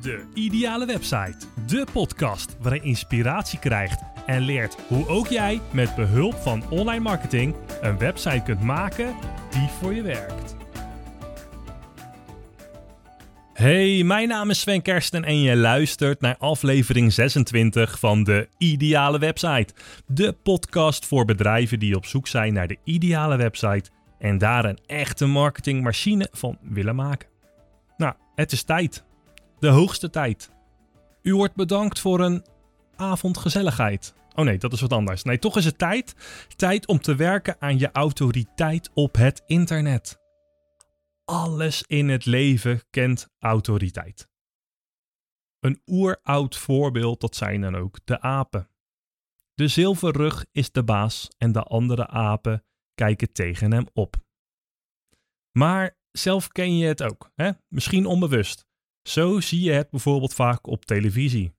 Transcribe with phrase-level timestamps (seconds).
[0.00, 1.36] De Ideale Website.
[1.66, 7.00] De podcast waarin je inspiratie krijgt en leert hoe ook jij met behulp van online
[7.00, 9.14] marketing een website kunt maken
[9.50, 10.56] die voor je werkt.
[13.52, 19.18] Hey, mijn naam is Sven Kersten en je luistert naar aflevering 26 van de Ideale
[19.18, 19.74] Website.
[20.06, 24.78] De podcast voor bedrijven die op zoek zijn naar de ideale website en daar een
[24.86, 27.28] echte marketingmachine van willen maken.
[27.96, 29.08] Nou, het is tijd.
[29.60, 30.50] De hoogste tijd.
[31.22, 32.44] U wordt bedankt voor een
[32.96, 34.14] avond gezelligheid.
[34.34, 35.22] Oh nee, dat is wat anders.
[35.22, 36.14] Nee, toch is het tijd.
[36.56, 40.18] Tijd om te werken aan je autoriteit op het internet.
[41.24, 44.28] Alles in het leven kent autoriteit.
[45.58, 48.68] Een oeroud voorbeeld, dat zijn dan ook de apen.
[49.54, 52.64] De zilverrug is de baas en de andere apen
[52.94, 54.16] kijken tegen hem op.
[55.52, 57.50] Maar zelf ken je het ook, hè?
[57.68, 58.68] misschien onbewust.
[59.02, 61.52] Zo zie je het bijvoorbeeld vaak op televisie.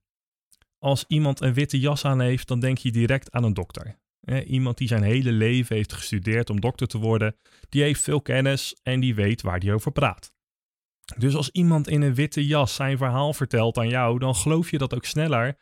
[0.78, 4.00] Als iemand een witte jas aan heeft, dan denk je direct aan een dokter.
[4.46, 7.36] Iemand die zijn hele leven heeft gestudeerd om dokter te worden,
[7.68, 10.32] die heeft veel kennis en die weet waar die over praat.
[11.16, 14.78] Dus als iemand in een witte jas zijn verhaal vertelt aan jou, dan geloof je
[14.78, 15.58] dat ook sneller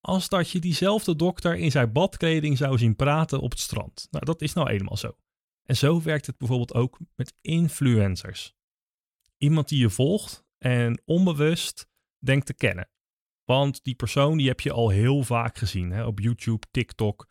[0.00, 4.08] als dat je diezelfde dokter in zijn badkleding zou zien praten op het strand.
[4.10, 5.16] Nou, dat is nou eenmaal zo.
[5.62, 8.54] En zo werkt het bijvoorbeeld ook met influencers.
[9.36, 12.90] Iemand die je volgt en onbewust denkt te kennen.
[13.44, 16.04] Want die persoon die heb je al heel vaak gezien hè?
[16.04, 17.28] op YouTube, TikTok,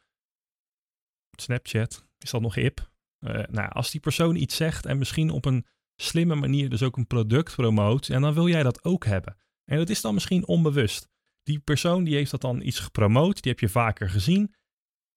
[1.32, 2.06] Snapchat.
[2.18, 2.90] Is dat nog hip?
[3.20, 6.98] Uh, nou, als die persoon iets zegt en misschien op een slimme manier dus ook
[6.98, 9.38] een product promoot, en dan wil jij dat ook hebben.
[9.66, 11.10] En dat is dan misschien onbewust.
[11.44, 14.56] Die persoon die heeft dat dan iets gepromoot, die heb je vaker gezien.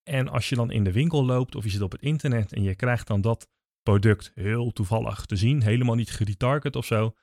[0.03, 2.63] En als je dan in de winkel loopt of je zit op het internet en
[2.63, 3.49] je krijgt dan dat
[3.83, 7.15] product heel toevallig te zien, helemaal niet geretarget of zo,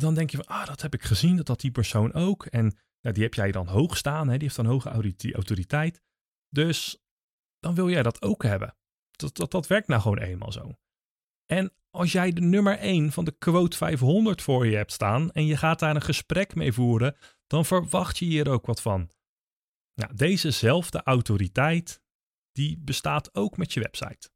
[0.00, 2.46] dan denk je van, ah, dat heb ik gezien, dat had die persoon ook.
[2.46, 4.32] En nou, die heb jij dan hoog staan, hè?
[4.32, 4.88] die heeft dan hoge
[5.32, 6.02] autoriteit.
[6.48, 7.02] Dus
[7.58, 8.76] dan wil jij dat ook hebben.
[9.10, 10.72] Dat, dat, dat werkt nou gewoon eenmaal zo.
[11.46, 15.46] En als jij de nummer 1 van de quote 500 voor je hebt staan en
[15.46, 19.10] je gaat daar een gesprek mee voeren, dan verwacht je hier ook wat van.
[19.94, 22.02] Nou, dezezelfde autoriteit,
[22.52, 24.30] die bestaat ook met je website.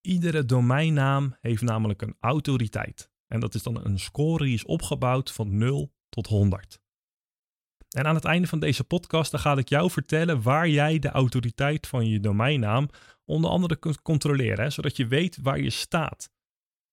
[0.00, 3.10] Iedere domeinnaam heeft namelijk een autoriteit.
[3.26, 6.80] En dat is dan een score die is opgebouwd van 0 tot 100.
[7.96, 11.86] En aan het einde van deze podcast ga ik jou vertellen waar jij de autoriteit
[11.86, 12.88] van je domeinnaam
[13.24, 16.30] onder andere kunt controleren, hè, zodat je weet waar je staat.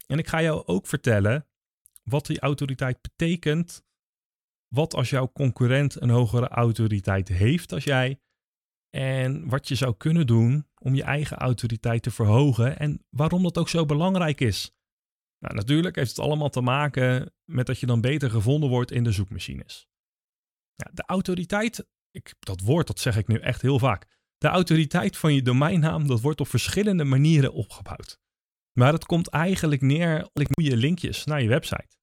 [0.08, 1.48] En ik ga jou ook vertellen
[2.04, 3.84] wat die autoriteit betekent.
[4.68, 8.20] Wat als jouw concurrent een hogere autoriteit heeft als jij.
[8.90, 13.58] En wat je zou kunnen doen om je eigen autoriteit te verhogen en waarom dat
[13.58, 14.72] ook zo belangrijk is.
[15.44, 19.04] Nou, natuurlijk heeft het allemaal te maken met dat je dan beter gevonden wordt in
[19.04, 19.88] de zoekmachines.
[20.76, 24.08] De autoriteit, ik, dat woord dat zeg ik nu echt heel vaak.
[24.38, 28.20] De autoriteit van je domeinnaam, dat wordt op verschillende manieren opgebouwd.
[28.78, 31.98] Maar het komt eigenlijk neer op goede linkjes naar je website.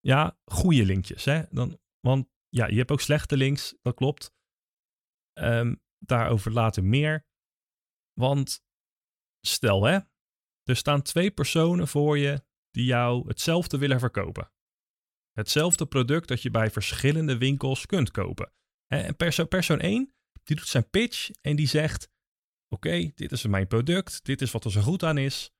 [0.00, 1.24] Ja, goede linkjes.
[1.24, 1.42] Hè?
[1.50, 4.32] Dan, want ja, je hebt ook slechte links, dat klopt.
[5.38, 7.26] Um, daarover later meer.
[8.12, 8.64] Want
[9.40, 9.98] stel hè,
[10.62, 12.44] er staan twee personen voor je
[12.74, 14.50] die jou hetzelfde willen verkopen.
[15.32, 18.52] Hetzelfde product dat je bij verschillende winkels kunt kopen.
[18.86, 22.10] En persoon, persoon 1 die doet zijn pitch en die zegt:
[22.68, 25.52] Oké, dit is mijn product, dit is wat er zo goed aan is.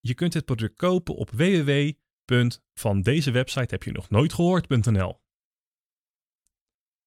[0.00, 5.20] Je kunt dit product kopen op www.van deze website heb je nog nooit gehoord.nl.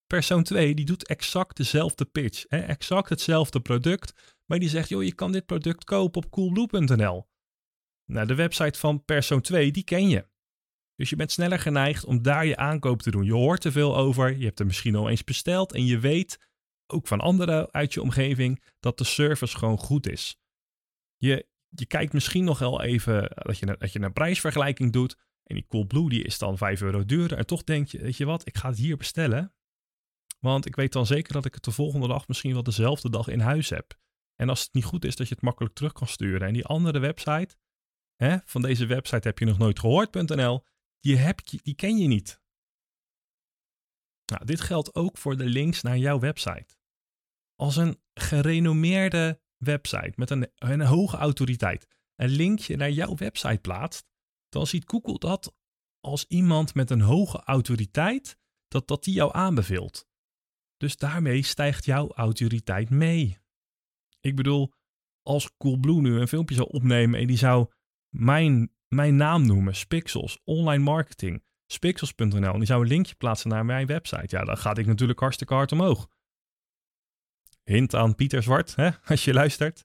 [0.06, 5.02] Persoon 2 die doet exact dezelfde pitch, hè, exact hetzelfde product, maar die zegt: joh,
[5.02, 7.32] je kan dit product kopen op coolblue.nl.
[8.04, 10.26] Nou, de website van persoon 2 die ken je.
[10.96, 13.24] Dus je bent sneller geneigd om daar je aankoop te doen.
[13.24, 16.38] Je hoort er veel over, je hebt er misschien al eens besteld en je weet
[16.86, 20.38] ook van anderen uit je omgeving dat de service gewoon goed is.
[21.16, 25.54] Je, je kijkt misschien nog wel even dat je, dat je een prijsvergelijking doet en
[25.54, 28.46] die Coolblue die is dan 5 euro duurder en toch denk je, weet je wat,
[28.46, 29.54] ik ga het hier bestellen.
[30.40, 33.28] Want ik weet dan zeker dat ik het de volgende dag misschien wel dezelfde dag
[33.28, 33.98] in huis heb.
[34.34, 36.46] En als het niet goed is, dat je het makkelijk terug kan sturen.
[36.46, 37.56] En die andere website,
[38.16, 40.64] hè, van deze website heb je nog nooit gehoord.nl,
[41.00, 42.42] die, die ken je niet.
[44.32, 46.76] Nou, dit geldt ook voor de links naar jouw website.
[47.54, 54.06] Als een gerenommeerde website met een, een hoge autoriteit een linkje naar jouw website plaatst,
[54.48, 55.54] dan ziet Google dat
[56.00, 58.38] als iemand met een hoge autoriteit,
[58.68, 60.06] dat, dat die jou aanbeveelt.
[60.76, 63.38] Dus daarmee stijgt jouw autoriteit mee.
[64.20, 64.72] Ik bedoel,
[65.22, 67.70] als Coolblue nu een filmpje zou opnemen en die zou
[68.14, 73.64] mijn mijn naam noemen, Spixels, online marketing, spixels.nl en die zou een linkje plaatsen naar
[73.64, 74.36] mijn website.
[74.36, 76.08] Ja, dan gaat ik natuurlijk hartstikke hard omhoog.
[77.64, 79.84] Hint aan Pieter Zwart, hè, als je luistert.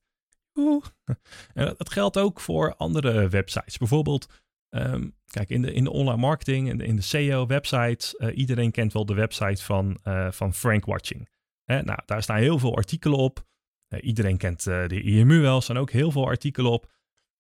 [1.54, 3.78] En dat geldt ook voor andere websites.
[3.78, 4.28] Bijvoorbeeld,
[4.70, 9.06] ehm, kijk, in de, in de online marketing in de SEO-websites, uh, iedereen kent wel
[9.06, 11.30] de website van, uh, van Frank Watching.
[11.66, 13.46] Nou, daar staan heel veel artikelen op.
[13.90, 16.92] Uh, iedereen kent de IMU wel, er staan ook heel veel artikelen op.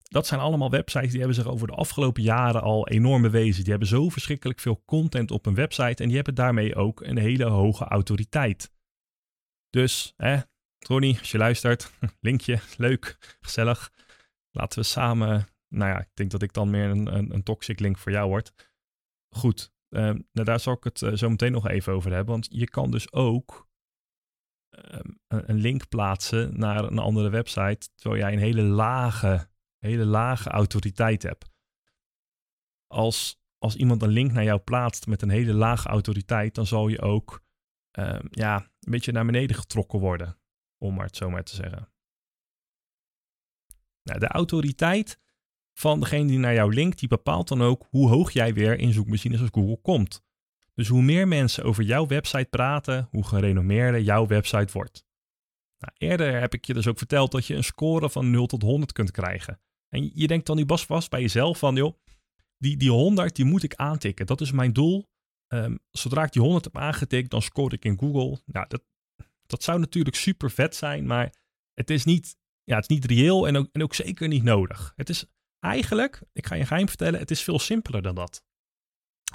[0.09, 3.61] Dat zijn allemaal websites die hebben zich over de afgelopen jaren al enorm bewezen.
[3.61, 7.17] Die hebben zo verschrikkelijk veel content op een website en die hebben daarmee ook een
[7.17, 8.71] hele hoge autoriteit.
[9.69, 10.39] Dus, hè,
[10.77, 13.91] Tony, als je luistert, linkje, leuk, gezellig.
[14.51, 17.79] Laten we samen, nou ja, ik denk dat ik dan meer een, een, een toxic
[17.79, 18.53] link voor jou word.
[19.35, 22.33] Goed, uh, nou, daar zal ik het uh, zo meteen nog even over hebben.
[22.33, 23.69] Want je kan dus ook
[24.71, 30.49] uh, een link plaatsen naar een andere website, terwijl jij een hele lage, hele lage
[30.49, 31.49] autoriteit hebt.
[32.87, 36.87] Als, als iemand een link naar jou plaatst met een hele lage autoriteit, dan zal
[36.87, 37.43] je ook
[37.91, 40.39] ehm, ja, een beetje naar beneden getrokken worden
[40.77, 41.91] om maar het zo maar te zeggen.
[44.03, 45.19] Nou, de autoriteit
[45.73, 48.93] van degene die naar jou linkt, die bepaalt dan ook hoe hoog jij weer in
[48.93, 50.23] zoekmachines als Google komt.
[50.73, 55.05] Dus hoe meer mensen over jouw website praten, hoe gerenommeerder jouw website wordt.
[55.77, 58.61] Nou, eerder heb ik je dus ook verteld dat je een score van 0 tot
[58.61, 59.61] 100 kunt krijgen.
[59.89, 61.97] En je denkt dan nu bas vast bij jezelf van, joh,
[62.57, 64.25] die, die 100 die moet ik aantikken.
[64.25, 65.07] Dat is mijn doel.
[65.53, 68.41] Um, zodra ik die 100 heb aangetikt, dan score ik in Google.
[68.45, 68.83] Nou, dat,
[69.45, 71.33] dat zou natuurlijk super vet zijn, maar
[71.73, 74.93] het is niet, ja, het is niet reëel en ook, en ook zeker niet nodig.
[74.95, 75.25] Het is
[75.59, 78.43] eigenlijk, ik ga je geheim vertellen, het is veel simpeler dan dat.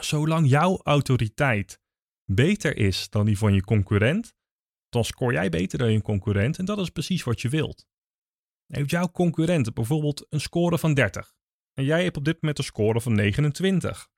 [0.00, 1.80] Zolang jouw autoriteit
[2.24, 4.34] beter is dan die van je concurrent,
[4.88, 7.86] dan scoor jij beter dan je concurrent en dat is precies wat je wilt.
[8.66, 11.34] Heeft jouw concurrent bijvoorbeeld een score van 30
[11.75, 14.08] en jij hebt op dit moment een score van 29,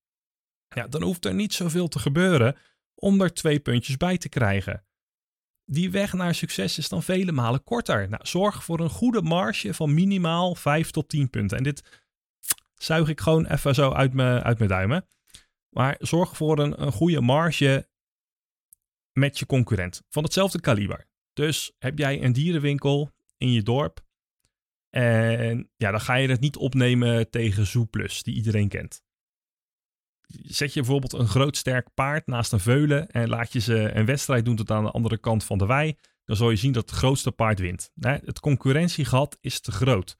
[0.68, 2.56] ja, dan hoeft er niet zoveel te gebeuren
[2.94, 4.86] om er twee puntjes bij te krijgen
[5.66, 8.08] die weg naar succes is dan vele malen korter.
[8.08, 11.56] Nou, zorg voor een goede marge van minimaal 5 tot 10 punten.
[11.56, 12.02] En dit
[12.74, 15.06] zuig ik gewoon even zo uit mijn, uit mijn duimen.
[15.68, 17.88] Maar zorg voor een, een goede marge
[19.12, 21.06] met je concurrent van hetzelfde kaliber.
[21.32, 24.04] Dus heb jij een dierenwinkel in je dorp.
[24.96, 29.04] En ja, dan ga je het niet opnemen tegen Zooplus, die iedereen kent
[30.42, 34.06] zet je bijvoorbeeld een groot sterk paard naast een veulen en laat je ze een
[34.06, 36.90] wedstrijd doen tot aan de andere kant van de wei, dan zal je zien dat
[36.90, 37.90] het grootste paard wint.
[38.00, 40.18] Het concurrentiegat is te groot.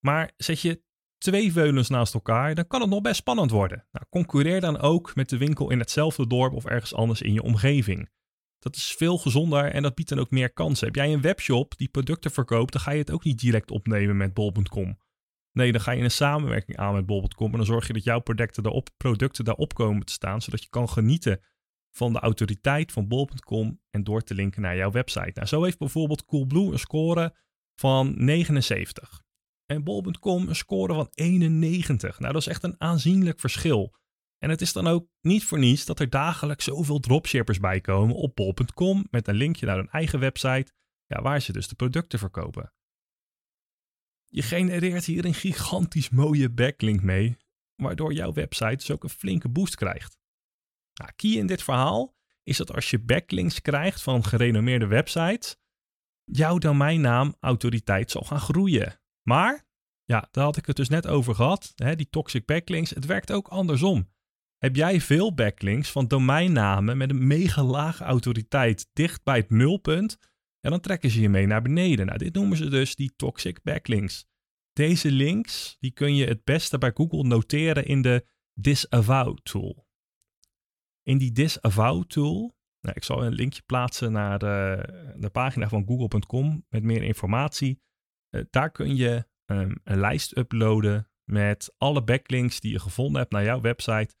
[0.00, 0.82] Maar zet je
[1.18, 3.86] twee veulens naast elkaar, dan kan het nog best spannend worden.
[3.90, 7.42] Nou, concurreer dan ook met de winkel in hetzelfde dorp of ergens anders in je
[7.42, 8.08] omgeving.
[8.58, 10.86] Dat is veel gezonder en dat biedt dan ook meer kansen.
[10.86, 14.16] Heb jij een webshop die producten verkoopt, dan ga je het ook niet direct opnemen
[14.16, 14.98] met bol.com.
[15.52, 18.20] Nee, dan ga je een samenwerking aan met bol.com en dan zorg je dat jouw
[18.20, 21.40] producten daarop, producten daarop komen te staan, zodat je kan genieten
[21.96, 25.32] van de autoriteit van bol.com en door te linken naar jouw website.
[25.34, 27.36] Nou, zo heeft bijvoorbeeld Coolblue een score
[27.74, 29.22] van 79
[29.66, 32.18] en bol.com een score van 91.
[32.18, 33.94] Nou, dat is echt een aanzienlijk verschil.
[34.38, 38.16] En het is dan ook niet voor niets dat er dagelijks zoveel dropshippers bij komen
[38.16, 40.72] op bol.com met een linkje naar hun eigen website,
[41.06, 42.72] ja, waar ze dus de producten verkopen.
[44.24, 47.36] Je genereert hier een gigantisch mooie backlink mee,
[47.74, 50.18] waardoor jouw website dus ook een flinke boost krijgt.
[50.94, 55.56] Nou, key in dit verhaal is dat als je backlinks krijgt van gerenommeerde websites,
[56.24, 59.00] jouw domeinnaam autoriteit zal gaan groeien.
[59.22, 59.66] Maar,
[60.04, 63.32] ja, daar had ik het dus net over gehad, hè, die toxic backlinks, het werkt
[63.32, 64.14] ook andersom.
[64.56, 70.18] Heb jij veel backlinks van domeinnamen met een mega lage autoriteit dicht bij het nulpunt,
[70.60, 72.06] en dan trekken ze je mee naar beneden.
[72.06, 74.26] Nou, dit noemen ze dus die toxic backlinks.
[74.72, 79.86] Deze links die kun je het beste bij Google noteren in de disavow tool.
[81.02, 84.84] In die disavow tool, nou, ik zal een linkje plaatsen naar de,
[85.16, 87.80] de pagina van google.com met meer informatie.
[88.30, 93.32] Uh, daar kun je um, een lijst uploaden met alle backlinks die je gevonden hebt
[93.32, 94.14] naar jouw website,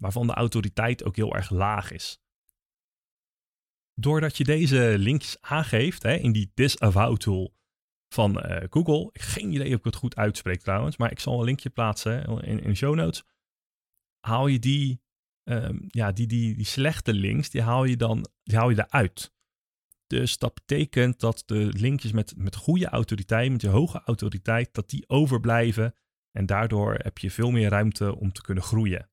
[0.00, 2.20] waarvan de autoriteit ook heel erg laag is
[3.96, 7.54] doordat je deze linkjes aangeeft hè, in die disavow tool
[8.08, 9.10] van uh, Google.
[9.12, 12.60] Geen idee of ik het goed uitspreek trouwens, maar ik zal een linkje plaatsen in,
[12.60, 13.24] in de show notes.
[14.20, 15.00] Haal je die,
[15.44, 19.34] um, ja, die, die, die slechte links, die haal je dan die haal je eruit.
[20.06, 24.90] Dus dat betekent dat de linkjes met, met goede autoriteit, met je hoge autoriteit, dat
[24.90, 25.94] die overblijven.
[26.30, 29.10] En daardoor heb je veel meer ruimte om te kunnen groeien.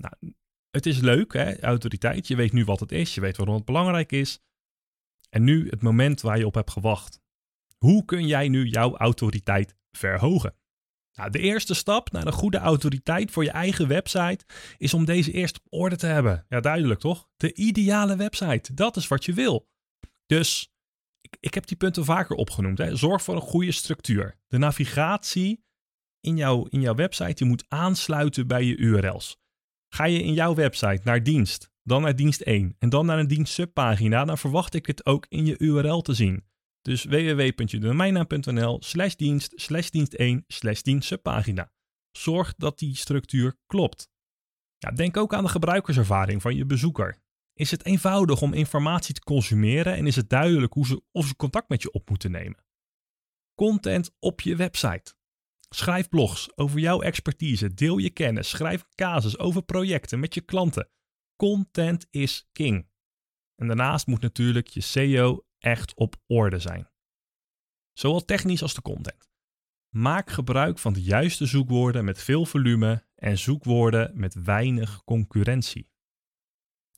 [0.00, 0.34] Nou,
[0.70, 2.28] het is leuk, hè, autoriteit.
[2.28, 4.40] Je weet nu wat het is, je weet waarom het belangrijk is.
[5.30, 7.20] En nu het moment waar je op hebt gewacht.
[7.78, 10.54] Hoe kun jij nu jouw autoriteit verhogen?
[11.12, 14.44] Nou, de eerste stap naar een goede autoriteit voor je eigen website
[14.76, 16.46] is om deze eerst op orde te hebben.
[16.48, 17.28] Ja, duidelijk toch?
[17.36, 19.68] De ideale website, dat is wat je wil.
[20.26, 20.72] Dus
[21.20, 22.78] ik, ik heb die punten vaker opgenoemd.
[22.78, 22.96] Hè.
[22.96, 24.38] Zorg voor een goede structuur.
[24.46, 25.64] De navigatie
[26.20, 29.39] in, jouw in jouw website die moet aansluiten bij je URL's.
[29.94, 33.26] Ga je in jouw website naar dienst, dan naar dienst 1 en dan naar een
[33.26, 36.44] dienst subpagina, dan verwacht ik het ook in je URL te zien.
[36.82, 41.72] Dus www.domeinnaam.nl slash dienst slash dienst 1 slash dienst subpagina.
[42.10, 44.08] Zorg dat die structuur klopt.
[44.78, 47.22] Ja, denk ook aan de gebruikerservaring van je bezoeker.
[47.54, 51.36] Is het eenvoudig om informatie te consumeren en is het duidelijk hoe ze, of ze
[51.36, 52.64] contact met je op moeten nemen?
[53.54, 55.14] Content op je website.
[55.74, 60.90] Schrijf blogs over jouw expertise, deel je kennis, schrijf casus over projecten met je klanten.
[61.36, 62.88] Content is king.
[63.54, 66.90] En daarnaast moet natuurlijk je SEO echt op orde zijn.
[67.92, 69.30] Zowel technisch als de content.
[69.88, 75.90] Maak gebruik van de juiste zoekwoorden met veel volume en zoekwoorden met weinig concurrentie.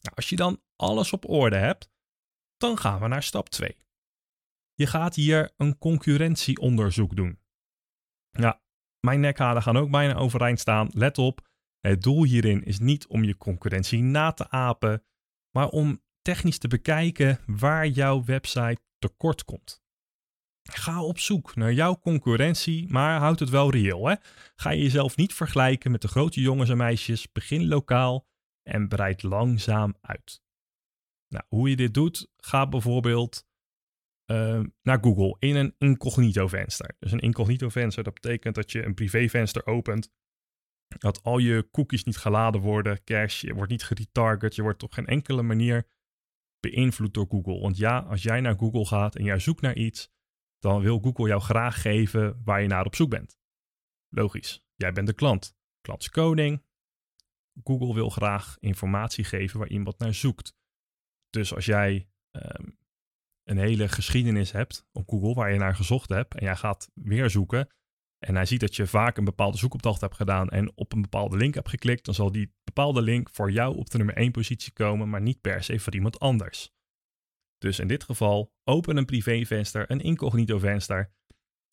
[0.00, 1.90] Nou, als je dan alles op orde hebt,
[2.56, 3.76] dan gaan we naar stap 2.
[4.74, 7.41] Je gaat hier een concurrentieonderzoek doen.
[8.38, 8.60] Ja,
[9.00, 10.88] mijn nekhalen gaan ook bijna overeind staan.
[10.92, 11.48] Let op,
[11.80, 15.04] het doel hierin is niet om je concurrentie na te apen,
[15.50, 19.82] maar om technisch te bekijken waar jouw website tekort komt.
[20.62, 24.06] Ga op zoek naar jouw concurrentie, maar houd het wel reëel.
[24.06, 24.14] Hè?
[24.54, 27.32] Ga je jezelf niet vergelijken met de grote jongens en meisjes.
[27.32, 28.26] Begin lokaal
[28.62, 30.42] en breid langzaam uit.
[31.28, 33.46] Nou, hoe je dit doet, ga bijvoorbeeld
[34.32, 36.96] uh, naar Google in een incognito venster.
[36.98, 40.10] Dus een incognito venster, dat betekent dat je een privé venster opent.
[40.98, 44.92] Dat al je cookies niet geladen worden, cache, je wordt niet geretarget, je wordt op
[44.92, 45.86] geen enkele manier
[46.60, 47.60] beïnvloed door Google.
[47.60, 50.10] Want ja, als jij naar Google gaat en jij zoekt naar iets,
[50.58, 53.38] dan wil Google jou graag geven waar je naar op zoek bent.
[54.08, 55.56] Logisch, jij bent de klant.
[55.80, 56.64] Klant koning.
[57.64, 60.54] Google wil graag informatie geven waar iemand naar zoekt.
[61.30, 62.78] Dus als jij um,
[63.44, 67.30] een hele geschiedenis hebt op Google waar je naar gezocht hebt en jij gaat weer
[67.30, 67.68] zoeken
[68.26, 71.36] en hij ziet dat je vaak een bepaalde zoekopdracht hebt gedaan en op een bepaalde
[71.36, 74.72] link hebt geklikt, dan zal die bepaalde link voor jou op de nummer 1 positie
[74.72, 76.72] komen, maar niet per se voor iemand anders.
[77.58, 81.12] Dus in dit geval, open een privé venster, een incognito venster.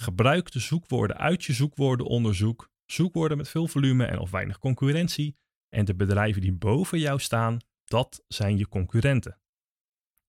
[0.02, 5.38] Gebruik de zoekwoorden uit je zoekwoordenonderzoek, zoekwoorden met veel volume en of weinig concurrentie.
[5.70, 9.40] En de bedrijven die boven jou staan, dat zijn je concurrenten.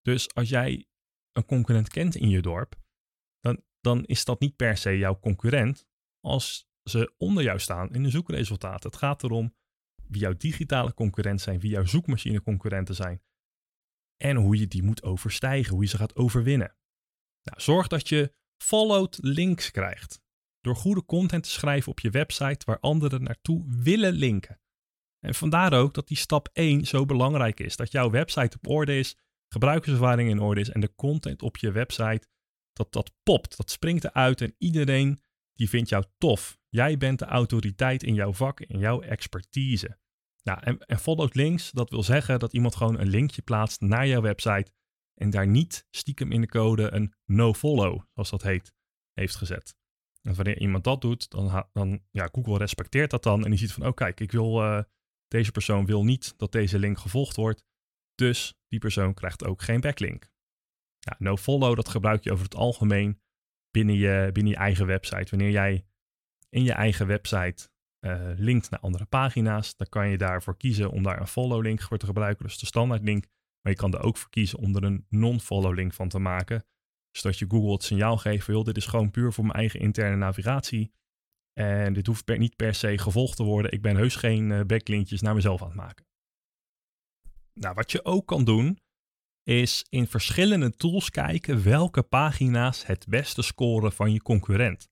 [0.01, 0.85] Dus als jij
[1.31, 2.75] een concurrent kent in je dorp,
[3.39, 5.87] dan, dan is dat niet per se jouw concurrent
[6.19, 8.89] als ze onder jou staan in de zoekresultaten.
[8.89, 9.55] Het gaat erom
[10.07, 13.21] wie jouw digitale concurrent zijn, wie jouw zoekmachine concurrenten zijn
[14.21, 16.75] en hoe je die moet overstijgen, hoe je ze gaat overwinnen.
[17.43, 18.33] Nou, zorg dat je
[18.63, 20.21] followed links krijgt.
[20.59, 24.61] Door goede content te schrijven op je website waar anderen naartoe willen linken.
[25.19, 27.75] En vandaar ook dat die stap 1 zo belangrijk is.
[27.75, 29.17] Dat jouw website op orde is,
[29.53, 32.27] gebruikerservaring in orde is en de content op je website,
[32.73, 35.21] dat dat popt, dat springt eruit en iedereen
[35.53, 36.59] die vindt jou tof.
[36.69, 39.99] Jij bent de autoriteit in jouw vak, in jouw expertise.
[40.43, 44.07] Nou, en, en followed links, dat wil zeggen dat iemand gewoon een linkje plaatst naar
[44.07, 44.71] jouw website
[45.13, 48.73] en daar niet stiekem in de code een no-follow, zoals dat heet,
[49.13, 49.75] heeft gezet.
[50.21, 53.71] En wanneer iemand dat doet, dan, dan ja, Google respecteert dat dan en die ziet
[53.71, 54.83] van, oh kijk, ik wil, uh,
[55.27, 57.63] deze persoon wil niet dat deze link gevolgd wordt,
[58.21, 60.31] dus die persoon krijgt ook geen backlink.
[60.99, 63.21] Ja, no-follow, dat gebruik je over het algemeen
[63.71, 65.29] binnen je, binnen je eigen website.
[65.29, 65.85] Wanneer jij
[66.49, 67.69] in je eigen website
[68.05, 71.81] uh, linkt naar andere pagina's, dan kan je daarvoor kiezen om daar een follow link
[71.81, 73.25] voor te gebruiken, dus de standaard link.
[73.61, 76.65] Maar je kan er ook voor kiezen om er een non-follow link van te maken,
[77.11, 80.15] zodat je Google het signaal geeft, joh, dit is gewoon puur voor mijn eigen interne
[80.15, 80.93] navigatie.
[81.53, 83.71] En dit hoeft niet per se gevolgd te worden.
[83.71, 86.05] Ik ben heus geen uh, backlinkjes naar mezelf aan het maken.
[87.53, 88.79] Nou, wat je ook kan doen,
[89.43, 94.89] is in verschillende tools kijken welke pagina's het beste scoren van je concurrent.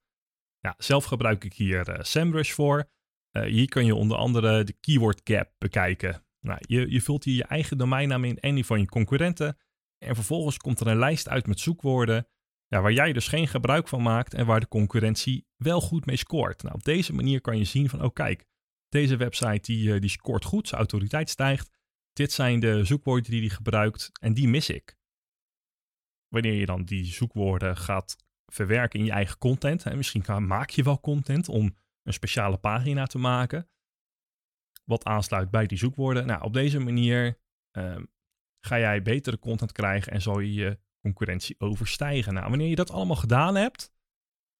[0.59, 2.89] Ja, zelf gebruik ik hier uh, SEMrush voor.
[3.31, 6.25] Uh, hier kun je onder andere de keyword gap bekijken.
[6.39, 9.57] Nou, je, je vult hier je eigen domeinnaam in en die van je concurrenten.
[10.05, 12.27] En vervolgens komt er een lijst uit met zoekwoorden
[12.69, 16.17] ja, waar jij dus geen gebruik van maakt en waar de concurrentie wel goed mee
[16.17, 16.63] scoort.
[16.63, 18.45] Nou, op deze manier kan je zien van, oh kijk,
[18.89, 21.77] deze website die, eh, die scoort goed, zijn autoriteit stijgt.
[22.13, 24.97] Dit zijn de zoekwoorden die hij gebruikt en die mis ik.
[26.27, 30.83] Wanneer je dan die zoekwoorden gaat verwerken in je eigen content, en misschien maak je
[30.83, 33.69] wel content om een speciale pagina te maken,
[34.83, 36.25] wat aansluit bij die zoekwoorden.
[36.25, 37.39] Nou, op deze manier
[37.71, 38.07] um,
[38.65, 42.33] ga jij betere content krijgen en zal je je concurrentie overstijgen.
[42.33, 43.91] Nou, wanneer je dat allemaal gedaan hebt,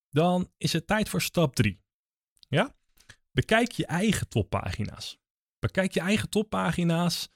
[0.10, 1.82] dan is het tijd voor stap 3.
[2.48, 2.75] Ja?
[3.32, 5.20] Bekijk je eigen toppagina's.
[5.60, 7.29] Bekijk je eigen toppagina's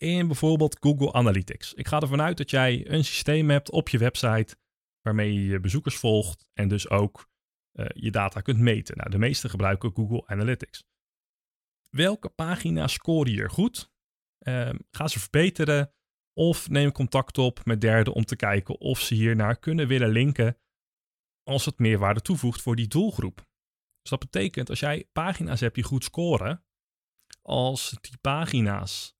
[0.00, 1.74] in bijvoorbeeld Google Analytics.
[1.74, 4.56] Ik ga ervan uit dat jij een systeem hebt op je website
[5.00, 7.28] waarmee je je bezoekers volgt en dus ook
[7.72, 8.96] uh, je data kunt meten.
[8.96, 10.84] Nou, de meeste gebruiken Google Analytics.
[11.88, 13.92] Welke pagina's scoren hier goed?
[14.38, 15.92] Uh, ga ze verbeteren
[16.32, 20.58] of neem contact op met derden om te kijken of ze hiernaar kunnen willen linken
[21.42, 23.36] als het meerwaarde toevoegt voor die doelgroep.
[24.00, 26.64] Dus dat betekent als jij pagina's hebt die goed scoren,
[27.42, 29.18] als die pagina's,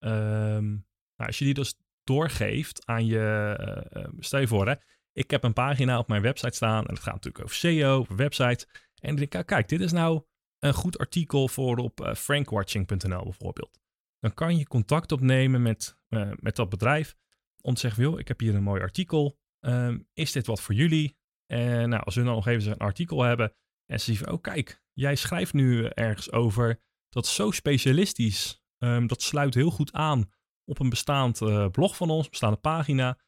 [0.00, 3.56] um, nou, als je die dus doorgeeft aan je,
[3.96, 4.74] uh, stel je voor hè,
[5.12, 8.16] ik heb een pagina op mijn website staan en het gaat natuurlijk over SEO, over
[8.16, 8.66] websites.
[8.94, 10.22] En ik denk, kijk, dit is nou
[10.58, 13.80] een goed artikel voor op uh, frankwatching.nl bijvoorbeeld.
[14.18, 15.98] Dan kan je contact opnemen met,
[16.40, 17.16] met dat bedrijf
[17.60, 19.38] om te zeggen, ik heb hier een mooi artikel.
[19.60, 21.18] Um, is dit wat voor jullie?
[21.46, 23.54] En nou, als we dan nog even een artikel hebben
[23.86, 28.62] en ze zien van, oh kijk, jij schrijft nu ergens over, dat zo specialistisch.
[28.84, 30.30] Um, dat sluit heel goed aan
[30.64, 33.18] op een bestaand uh, blog van ons, bestaande pagina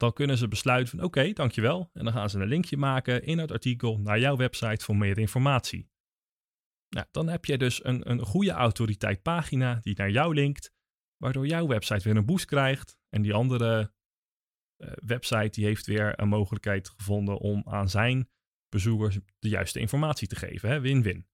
[0.00, 1.90] dan kunnen ze besluiten van oké, dankjewel.
[1.92, 5.18] En dan gaan ze een linkje maken in het artikel naar jouw website voor meer
[5.18, 5.88] informatie.
[6.88, 10.72] Nou, dan heb je dus een, een goede autoriteit pagina die naar jou linkt,
[11.16, 12.98] waardoor jouw website weer een boost krijgt.
[13.08, 13.92] En die andere
[14.76, 18.28] uh, website die heeft weer een mogelijkheid gevonden om aan zijn
[18.68, 20.80] bezoekers de juiste informatie te geven.
[20.80, 21.29] Win-win.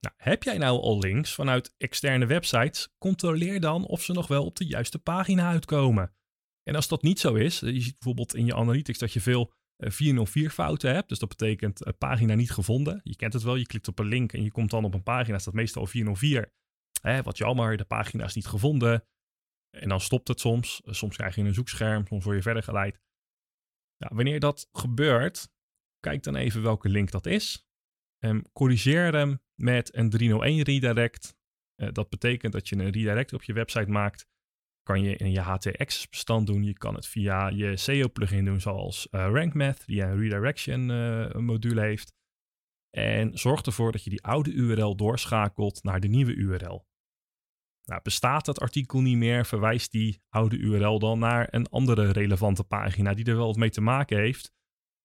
[0.00, 2.88] Nou, heb jij nou al links vanuit externe websites?
[2.98, 6.14] Controleer dan of ze nog wel op de juiste pagina uitkomen.
[6.62, 9.52] En als dat niet zo is, je ziet bijvoorbeeld in je analytics dat je veel
[9.78, 11.08] 404 eh, fouten hebt.
[11.08, 13.00] Dus dat betekent uh, pagina niet gevonden.
[13.02, 15.02] Je kent het wel, je klikt op een link en je komt dan op een
[15.02, 16.52] pagina, staat meestal 404.
[17.00, 19.04] Hè, wat jammer, de pagina is niet gevonden.
[19.70, 20.80] En dan stopt het soms.
[20.84, 23.00] Eh, soms krijg je een zoekscherm, soms word je verder geleid.
[23.96, 25.48] Ja, wanneer dat gebeurt,
[26.00, 27.66] kijk dan even welke link dat is.
[28.24, 31.36] Um, corrigeer hem met een 301 redirect.
[31.76, 34.26] Uh, dat betekent dat je een redirect op je website maakt
[34.86, 36.62] kan je in je HTX bestand doen.
[36.62, 41.34] Je kan het via je SEO plugin doen, zoals uh, RankMath, die een redirection uh,
[41.34, 42.14] module heeft.
[42.90, 46.86] En zorg ervoor dat je die oude URL doorschakelt naar de nieuwe URL.
[47.84, 52.64] Nou, bestaat dat artikel niet meer, verwijst die oude URL dan naar een andere relevante
[52.64, 54.52] pagina die er wel wat mee te maken heeft.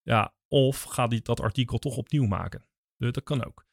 [0.01, 2.65] Ja, of ga die dat artikel toch opnieuw maken.
[2.97, 3.65] Dat kan ook.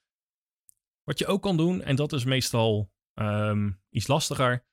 [1.09, 4.67] Wat je ook kan doen, en dat is meestal um, iets lastiger,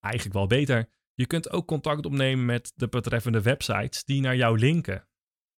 [0.00, 0.90] eigenlijk wel beter.
[1.14, 5.08] Je kunt ook contact opnemen met de betreffende websites die naar jou linken.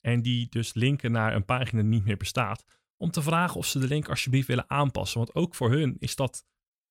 [0.00, 2.64] En die dus linken naar een pagina die niet meer bestaat.
[2.96, 5.18] Om te vragen of ze de link alsjeblieft willen aanpassen.
[5.18, 6.46] Want ook voor hun is, dat,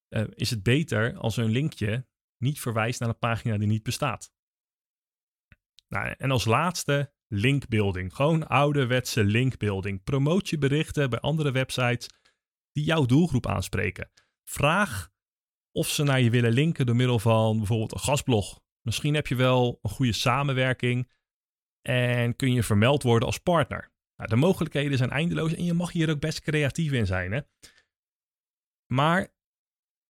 [0.08, 2.06] uh, is het beter als hun linkje
[2.38, 4.32] niet verwijst naar een pagina die niet bestaat.
[5.88, 8.14] Nou, en als laatste linkbuilding.
[8.14, 10.02] Gewoon ouderwetse linkbuilding.
[10.02, 12.08] Promoot je berichten bij andere websites
[12.74, 14.10] die jouw doelgroep aanspreken.
[14.48, 15.12] Vraag
[15.72, 18.62] of ze naar je willen linken door middel van bijvoorbeeld een gastblog.
[18.80, 21.10] Misschien heb je wel een goede samenwerking
[21.82, 23.92] en kun je vermeld worden als partner.
[24.16, 27.32] Nou, de mogelijkheden zijn eindeloos en je mag hier ook best creatief in zijn.
[27.32, 27.40] Hè?
[28.92, 29.34] Maar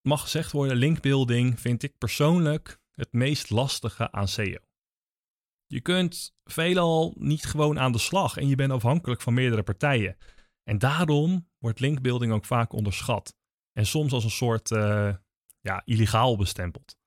[0.01, 4.59] mag gezegd worden, linkbuilding vind ik persoonlijk het meest lastige aan SEO.
[5.67, 10.17] Je kunt veelal niet gewoon aan de slag en je bent afhankelijk van meerdere partijen.
[10.65, 13.37] En daarom wordt linkbuilding ook vaak onderschat.
[13.73, 15.15] En soms als een soort uh,
[15.61, 16.99] ja, illegaal bestempeld.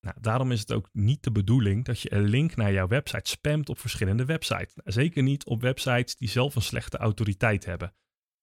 [0.00, 3.30] Nou, daarom is het ook niet de bedoeling dat je een link naar jouw website
[3.30, 4.74] spamt op verschillende websites.
[4.84, 7.94] Zeker niet op websites die zelf een slechte autoriteit hebben.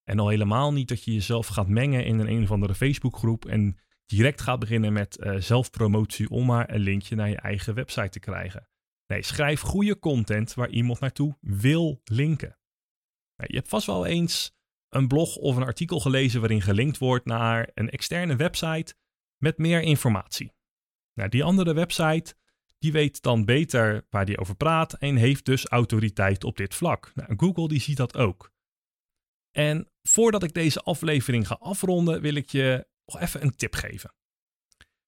[0.03, 3.45] En al helemaal niet dat je jezelf gaat mengen in een, een of andere Facebookgroep
[3.45, 8.09] en direct gaat beginnen met uh, zelfpromotie om maar een linkje naar je eigen website
[8.09, 8.69] te krijgen.
[9.07, 12.58] Nee, schrijf goede content waar iemand naartoe wil linken.
[13.47, 14.51] Je hebt vast wel eens
[14.89, 18.93] een blog of een artikel gelezen waarin gelinkt wordt naar een externe website
[19.37, 20.53] met meer informatie.
[21.13, 22.35] Nou, die andere website
[22.79, 27.11] die weet dan beter waar die over praat en heeft dus autoriteit op dit vlak.
[27.15, 28.51] Nou, Google die ziet dat ook.
[29.51, 34.13] En voordat ik deze aflevering ga afronden, wil ik je nog even een tip geven.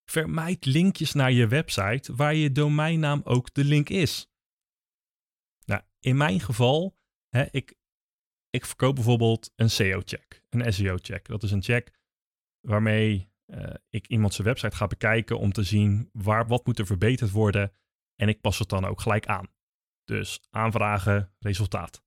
[0.05, 4.27] Vermijd linkjes naar je website waar je domeinnaam ook de link is.
[5.65, 6.97] Nou, in mijn geval,
[7.29, 7.75] hè, ik,
[8.51, 11.27] ik verkoop bijvoorbeeld een SEO-check, een SEO-check.
[11.27, 11.91] Dat is een check
[12.59, 16.85] waarmee uh, ik iemand zijn website ga bekijken om te zien waar, wat moet er
[16.85, 17.71] verbeterd worden.
[18.15, 19.47] En ik pas het dan ook gelijk aan.
[20.03, 22.03] Dus aanvragen, resultaat.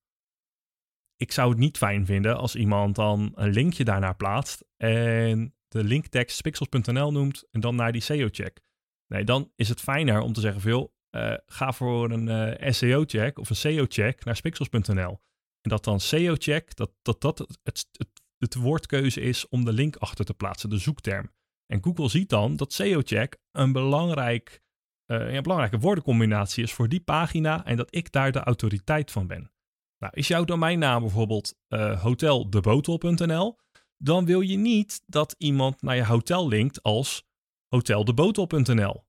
[1.16, 5.84] Ik zou het niet fijn vinden als iemand dan een linkje daarnaar plaatst en de
[5.84, 8.60] linktekst pixels.nl noemt en dan naar die SEO-check.
[9.06, 13.50] Nee, dan is het fijner om te zeggen uh, ga voor een uh, SEO-check of
[13.50, 15.20] een SEO-check naar spixels.nl.
[15.64, 19.96] En dat dan SEO-check, dat, dat dat het, het, de woordkeuze is om de link
[19.96, 21.30] achter te plaatsen, de zoekterm.
[21.66, 24.62] En Google ziet dan dat SEO-check een, belangrijk,
[25.06, 29.52] een belangrijke woordencombinatie is voor die pagina en dat ik daar de autoriteit van ben.
[29.98, 33.58] Nou, is jouw domeinnaam bijvoorbeeld uh, hoteldebotel.nl,
[33.96, 37.26] dan wil je niet dat iemand naar je hotel linkt als
[37.68, 39.04] hoteldebotel.nl.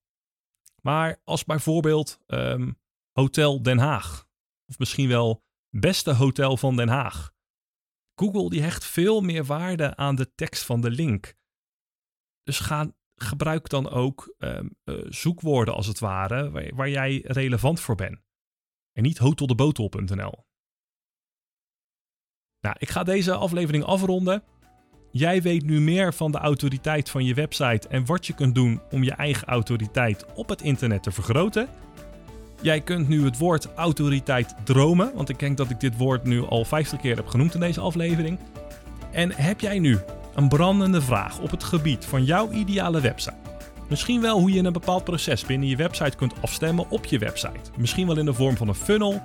[0.82, 2.80] Maar als bijvoorbeeld um,
[3.12, 4.28] Hotel Den Haag,
[4.66, 5.44] of misschien wel
[5.80, 7.34] Beste Hotel van Den Haag.
[8.20, 11.34] Google die hecht veel meer waarde aan de tekst van de link.
[12.44, 17.80] Dus ga, gebruik dan ook um, uh, zoekwoorden als het ware waar, waar, jij relevant
[17.80, 18.20] voor bent.
[18.92, 20.46] En niet hoteldebotel.nl.
[22.60, 24.44] Nou, ik ga deze aflevering afronden.
[25.12, 28.82] Jij weet nu meer van de autoriteit van je website en wat je kunt doen
[28.92, 31.70] om je eigen autoriteit op het internet te vergroten.
[32.62, 36.46] Jij kunt nu het woord autoriteit dromen, want ik denk dat ik dit woord nu
[36.46, 38.40] al 50 keer heb genoemd in deze aflevering.
[39.12, 40.00] En heb jij nu
[40.36, 43.36] een brandende vraag op het gebied van jouw ideale website?
[43.90, 47.72] Misschien wel hoe je een bepaald proces binnen je website kunt afstemmen op je website.
[47.78, 49.22] Misschien wel in de vorm van een funnel.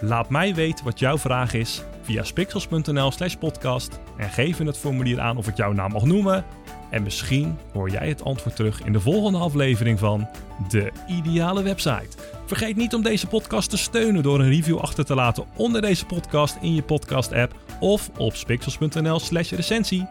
[0.00, 5.20] Laat mij weten wat jouw vraag is via spixels.nl/slash podcast en geef in het formulier
[5.20, 6.44] aan of ik jouw naam mag noemen.
[6.90, 10.28] En misschien hoor jij het antwoord terug in de volgende aflevering van
[10.68, 12.08] De Ideale Website.
[12.46, 16.06] Vergeet niet om deze podcast te steunen door een review achter te laten onder deze
[16.06, 20.08] podcast in je podcast-app of op spixels.nl/slash recensie.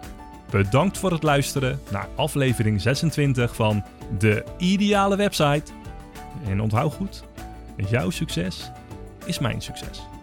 [0.52, 3.84] Bedankt voor het luisteren naar aflevering 26 van
[4.18, 5.72] De Ideale Website.
[6.48, 7.24] En onthoud goed,
[7.90, 8.72] jouw succes
[9.26, 10.15] is mijn succes.